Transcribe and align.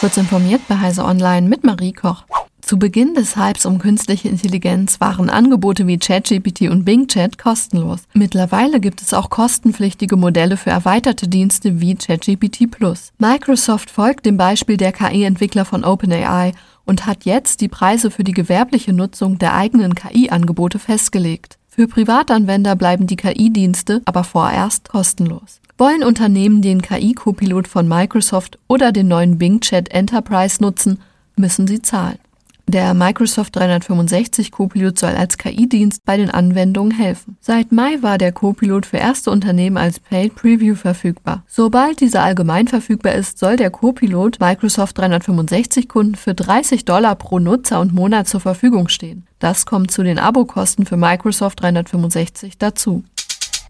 Kurz 0.00 0.16
informiert 0.16 0.60
bei 0.68 0.78
Heise 0.78 1.04
Online 1.04 1.48
mit 1.48 1.64
Marie 1.64 1.92
Koch. 1.92 2.22
Zu 2.60 2.78
Beginn 2.78 3.14
des 3.14 3.36
Hypes 3.36 3.66
um 3.66 3.80
künstliche 3.80 4.28
Intelligenz 4.28 5.00
waren 5.00 5.28
Angebote 5.28 5.88
wie 5.88 5.98
ChatGPT 5.98 6.70
und 6.70 6.84
Bing 6.84 7.08
Chat 7.08 7.36
kostenlos. 7.36 8.02
Mittlerweile 8.14 8.78
gibt 8.78 9.02
es 9.02 9.12
auch 9.12 9.28
kostenpflichtige 9.28 10.16
Modelle 10.16 10.56
für 10.56 10.70
erweiterte 10.70 11.26
Dienste 11.26 11.80
wie 11.80 11.96
ChatGPT 11.96 12.70
Plus. 12.70 13.10
Microsoft 13.18 13.90
folgt 13.90 14.24
dem 14.24 14.36
Beispiel 14.36 14.76
der 14.76 14.92
KI-Entwickler 14.92 15.64
von 15.64 15.84
OpenAI 15.84 16.52
und 16.84 17.06
hat 17.06 17.24
jetzt 17.24 17.60
die 17.60 17.68
Preise 17.68 18.12
für 18.12 18.22
die 18.22 18.34
gewerbliche 18.34 18.92
Nutzung 18.92 19.38
der 19.38 19.54
eigenen 19.54 19.96
KI-Angebote 19.96 20.78
festgelegt. 20.78 21.57
Für 21.78 21.86
Privatanwender 21.86 22.74
bleiben 22.74 23.06
die 23.06 23.14
KI-Dienste 23.14 24.02
aber 24.04 24.24
vorerst 24.24 24.88
kostenlos. 24.88 25.60
Wollen 25.76 26.02
Unternehmen 26.02 26.60
den 26.60 26.82
KI-Copilot 26.82 27.68
von 27.68 27.86
Microsoft 27.86 28.58
oder 28.66 28.90
den 28.90 29.06
neuen 29.06 29.38
Bing 29.38 29.60
Chat 29.60 29.88
Enterprise 29.92 30.60
nutzen, 30.60 30.98
müssen 31.36 31.68
sie 31.68 31.80
zahlen. 31.80 32.18
Der 32.68 32.92
Microsoft 32.92 33.56
365 33.56 34.52
Copilot 34.52 34.98
soll 34.98 35.12
als 35.12 35.38
KI-Dienst 35.38 36.04
bei 36.04 36.18
den 36.18 36.28
Anwendungen 36.28 36.92
helfen. 36.92 37.38
Seit 37.40 37.72
Mai 37.72 37.96
war 38.02 38.18
der 38.18 38.30
Copilot 38.30 38.84
für 38.84 38.98
erste 38.98 39.30
Unternehmen 39.30 39.78
als 39.78 39.98
Paid 39.98 40.34
Preview 40.34 40.74
verfügbar. 40.74 41.44
Sobald 41.46 42.00
dieser 42.00 42.22
allgemein 42.22 42.68
verfügbar 42.68 43.14
ist, 43.14 43.38
soll 43.38 43.56
der 43.56 43.70
Copilot 43.70 44.38
Microsoft 44.38 44.98
365 44.98 45.88
Kunden 45.88 46.14
für 46.14 46.34
30 46.34 46.84
Dollar 46.84 47.14
pro 47.14 47.38
Nutzer 47.38 47.80
und 47.80 47.94
Monat 47.94 48.28
zur 48.28 48.40
Verfügung 48.40 48.88
stehen. 48.88 49.26
Das 49.38 49.64
kommt 49.64 49.90
zu 49.90 50.02
den 50.02 50.18
Abokosten 50.18 50.84
für 50.84 50.98
Microsoft 50.98 51.62
365 51.62 52.58
dazu. 52.58 53.02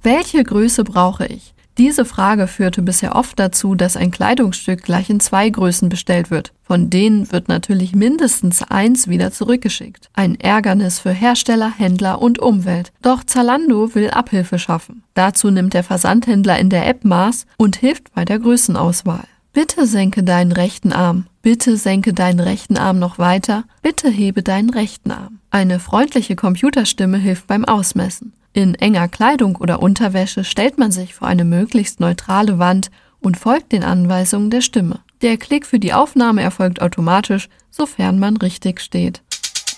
Welche 0.03 0.43
Größe 0.43 0.83
brauche 0.83 1.27
ich? 1.27 1.55
Diese 1.79 2.05
Frage 2.05 2.49
führte 2.49 2.83
bisher 2.83 3.15
oft 3.15 3.39
dazu, 3.39 3.77
dass 3.77 3.97
ein 3.97 4.11
Kleidungsstück 4.11 4.83
gleich 4.83 5.11
in 5.11 5.21
zwei 5.21 5.49
Größen 5.49 5.89
bestellt 5.89 6.29
wird. 6.29 6.53
Von 6.65 6.91
denen 6.91 7.31
wird 7.31 7.47
natürlich 7.47 7.95
mindestens 7.95 8.65
eins 8.65 9.07
wieder 9.07 9.31
zurückgeschickt. 9.31 10.11
Ein 10.13 10.35
Ärgernis 10.41 10.99
für 10.99 11.13
Hersteller, 11.13 11.73
Händler 11.77 12.21
und 12.21 12.41
Umwelt. 12.41 12.93
Doch 13.01 13.23
Zalando 13.23 13.95
will 13.95 14.11
Abhilfe 14.11 14.59
schaffen. 14.59 15.05
Dazu 15.15 15.51
nimmt 15.51 15.73
der 15.73 15.85
Versandhändler 15.85 16.59
in 16.59 16.69
der 16.69 16.89
App 16.89 17.05
Maß 17.05 17.47
und 17.59 17.77
hilft 17.77 18.13
bei 18.13 18.25
der 18.25 18.41
Größenauswahl. 18.41 19.25
Bitte 19.53 19.87
senke 19.87 20.25
deinen 20.25 20.53
rechten 20.53 20.93
Arm. 20.93 21.27
Bitte 21.43 21.77
senke 21.77 22.13
deinen 22.13 22.41
rechten 22.41 22.77
Arm 22.77 22.99
noch 22.99 23.19
weiter. 23.19 23.65
Bitte 23.83 24.09
hebe 24.09 24.43
deinen 24.43 24.71
rechten 24.71 25.13
Arm. 25.13 25.39
Eine 25.51 25.79
freundliche 25.79 26.35
Computerstimme 26.35 27.19
hilft 27.19 27.47
beim 27.47 27.65
Ausmessen. 27.65 28.33
In 28.59 28.75
enger 28.75 29.07
Kleidung 29.07 29.55
oder 29.55 29.81
Unterwäsche 29.81 30.43
stellt 30.43 30.79
man 30.79 30.91
sich 30.91 31.15
vor 31.15 31.29
eine 31.29 31.45
möglichst 31.45 32.01
neutrale 32.01 32.59
Wand 32.59 32.91
und 33.21 33.37
folgt 33.37 33.71
den 33.71 33.85
Anweisungen 33.85 34.51
der 34.51 34.63
Stimme. 34.63 34.99
Der 35.23 35.37
Klick 35.37 35.65
für 35.65 35.79
die 35.79 35.93
Aufnahme 35.93 36.43
erfolgt 36.43 36.83
automatisch, 36.83 37.49
sofern 37.71 38.19
man 38.19 38.37
richtig 38.37 38.81
steht. 38.81 39.23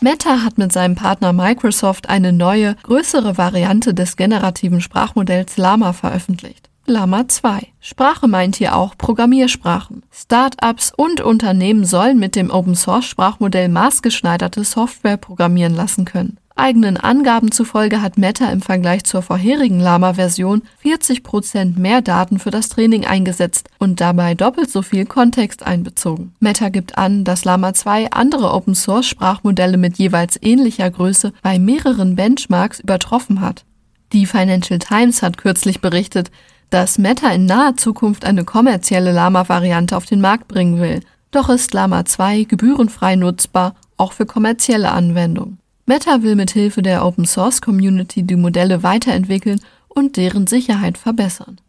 Meta 0.01 0.45
hat 0.45 0.57
mit 0.57 0.73
seinem 0.73 0.95
Partner 0.95 1.35
Microsoft 1.35 2.09
eine 2.09 2.33
neue, 2.33 2.75
größere 2.83 3.37
Variante 3.37 3.93
des 3.93 4.17
generativen 4.17 4.81
Sprachmodells 4.81 5.59
Llama 5.59 5.93
veröffentlicht. 5.93 6.71
Llama 6.87 7.29
2. 7.29 7.67
Sprache 7.81 8.29
meint 8.29 8.57
hier 8.57 8.75
auch 8.75 8.97
Programmiersprachen. 8.97 10.05
Startups 10.11 10.91
und 10.97 11.21
Unternehmen 11.21 11.85
sollen 11.85 12.19
mit 12.19 12.35
dem 12.35 12.51
Open 12.51 12.75
Source 12.75 13.05
Sprachmodell 13.05 13.69
maßgeschneiderte 13.69 14.65
Software 14.65 15.19
programmieren 15.19 15.75
lassen 15.75 16.07
können. 16.07 16.39
Eigenen 16.61 16.99
Angaben 16.99 17.51
zufolge 17.53 18.03
hat 18.03 18.19
Meta 18.19 18.51
im 18.51 18.61
Vergleich 18.61 19.05
zur 19.05 19.23
vorherigen 19.23 19.81
Lama-Version 19.81 20.61
40% 20.85 21.79
mehr 21.79 22.03
Daten 22.03 22.39
für 22.39 22.51
das 22.51 22.69
Training 22.69 23.07
eingesetzt 23.07 23.71
und 23.79 24.03
dabei 24.03 24.35
doppelt 24.35 24.71
so 24.71 24.83
viel 24.83 25.07
Kontext 25.07 25.63
einbezogen. 25.63 26.35
Meta 26.39 26.69
gibt 26.69 26.99
an, 26.99 27.25
dass 27.25 27.47
Lama 27.47 27.73
2 27.73 28.11
andere 28.11 28.53
Open-Source-Sprachmodelle 28.53 29.79
mit 29.79 29.97
jeweils 29.97 30.39
ähnlicher 30.43 30.91
Größe 30.91 31.33
bei 31.43 31.59
mehreren 31.59 32.15
Benchmarks 32.15 32.81
übertroffen 32.81 33.41
hat. 33.41 33.65
Die 34.13 34.27
Financial 34.27 34.79
Times 34.79 35.23
hat 35.23 35.39
kürzlich 35.39 35.81
berichtet, 35.81 36.31
dass 36.69 36.99
Meta 36.99 37.31
in 37.31 37.47
naher 37.47 37.79
Zukunft 37.79 38.27
eine 38.27 38.45
kommerzielle 38.45 39.13
Lama-Variante 39.13 39.97
auf 39.97 40.05
den 40.05 40.21
Markt 40.21 40.47
bringen 40.47 40.79
will. 40.79 41.01
Doch 41.31 41.49
ist 41.49 41.73
Lama 41.73 42.05
2 42.05 42.45
gebührenfrei 42.45 43.17
nutzbar, 43.17 43.77
auch 43.97 44.13
für 44.13 44.27
kommerzielle 44.27 44.91
Anwendungen. 44.91 45.60
Meta 45.91 46.23
will 46.23 46.37
mit 46.37 46.53
Hilfe 46.53 46.83
der 46.83 47.05
Open 47.05 47.25
Source 47.25 47.61
Community 47.61 48.23
die 48.23 48.37
Modelle 48.37 48.85
weiterentwickeln 48.85 49.61
und 49.89 50.17
deren 50.17 50.47
Sicherheit 50.47 50.97
verbessern. 50.97 51.61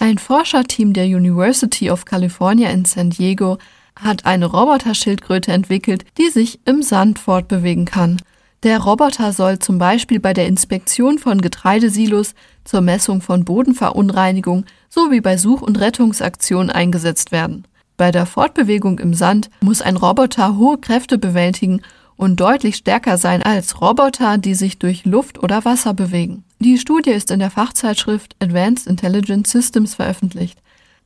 Ein 0.00 0.18
Forscherteam 0.18 0.92
der 0.92 1.06
University 1.06 1.90
of 1.90 2.04
California 2.04 2.68
in 2.68 2.84
San 2.84 3.08
Diego 3.08 3.56
hat 3.98 4.26
eine 4.26 4.44
Roboterschildkröte 4.44 5.50
entwickelt, 5.50 6.04
die 6.18 6.28
sich 6.28 6.60
im 6.66 6.82
Sand 6.82 7.18
fortbewegen 7.18 7.86
kann. 7.86 8.20
Der 8.64 8.80
Roboter 8.80 9.32
soll 9.32 9.60
zum 9.60 9.78
Beispiel 9.78 10.20
bei 10.20 10.34
der 10.34 10.46
Inspektion 10.46 11.18
von 11.18 11.40
Getreidesilos, 11.40 12.34
zur 12.64 12.82
Messung 12.82 13.22
von 13.22 13.46
Bodenverunreinigung 13.46 14.66
sowie 14.90 15.22
bei 15.22 15.38
Such- 15.38 15.62
und 15.62 15.80
Rettungsaktionen 15.80 16.68
eingesetzt 16.68 17.32
werden. 17.32 17.64
Bei 17.96 18.10
der 18.10 18.26
Fortbewegung 18.26 18.98
im 18.98 19.14
Sand 19.14 19.48
muss 19.62 19.80
ein 19.80 19.96
Roboter 19.96 20.58
hohe 20.58 20.76
Kräfte 20.76 21.16
bewältigen 21.16 21.80
und 22.16 22.40
deutlich 22.40 22.76
stärker 22.76 23.18
sein 23.18 23.42
als 23.42 23.80
Roboter, 23.80 24.38
die 24.38 24.54
sich 24.54 24.78
durch 24.78 25.04
Luft 25.04 25.42
oder 25.42 25.64
Wasser 25.64 25.94
bewegen. 25.94 26.44
Die 26.58 26.78
Studie 26.78 27.10
ist 27.10 27.30
in 27.30 27.38
der 27.38 27.50
Fachzeitschrift 27.50 28.36
Advanced 28.40 28.86
Intelligent 28.86 29.46
Systems 29.46 29.94
veröffentlicht. 29.94 30.58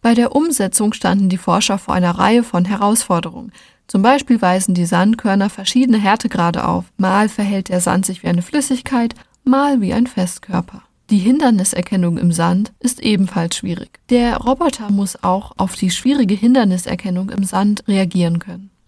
Bei 0.02 0.14
der 0.14 0.34
Umsetzung 0.34 0.92
standen 0.92 1.28
die 1.28 1.36
Forscher 1.36 1.78
vor 1.78 1.94
einer 1.94 2.12
Reihe 2.12 2.42
von 2.42 2.64
Herausforderungen. 2.64 3.52
Zum 3.86 4.02
Beispiel 4.02 4.40
weisen 4.40 4.72
die 4.72 4.86
Sandkörner 4.86 5.50
verschiedene 5.50 5.98
Härtegrade 5.98 6.66
auf. 6.66 6.84
Mal 6.96 7.28
verhält 7.28 7.68
der 7.68 7.80
Sand 7.80 8.06
sich 8.06 8.22
wie 8.22 8.28
eine 8.28 8.42
Flüssigkeit, 8.42 9.14
mal 9.42 9.80
wie 9.80 9.92
ein 9.92 10.06
Festkörper. 10.06 10.82
Die 11.10 11.18
Hinderniserkennung 11.18 12.16
im 12.18 12.30
Sand 12.30 12.72
ist 12.78 13.00
ebenfalls 13.00 13.56
schwierig. 13.56 13.98
Der 14.10 14.36
Roboter 14.36 14.92
muss 14.92 15.24
auch 15.24 15.52
auf 15.56 15.74
die 15.74 15.90
schwierige 15.90 16.34
Hinderniserkennung 16.34 17.30
im 17.30 17.42
Sand 17.42 17.82
reagieren 17.88 18.38
können. 18.38 18.69